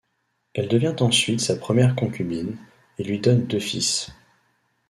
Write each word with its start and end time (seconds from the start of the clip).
Elle 0.55 0.67
devient 0.67 0.95
ensuite 0.99 1.41
sa 1.41 1.55
première 1.55 1.93
concubine, 1.93 2.57
et 2.97 3.03
lui 3.03 3.19
donne 3.19 3.45
deux 3.45 3.59
fils. 3.59 4.09